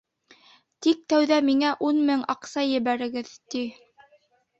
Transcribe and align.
Тик 0.85 1.03
тәүҙә 1.13 1.37
миңә 1.49 1.73
ун 1.89 1.99
мең 2.07 2.23
аҡса 2.35 2.63
ебәрегеҙ, 2.69 3.31
ти. 3.53 3.63